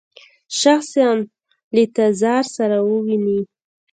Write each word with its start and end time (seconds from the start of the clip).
شخصاً 0.59 1.07
له 1.75 1.83
تزار 1.95 2.43
سره 2.55 2.77
وویني. 2.89 3.39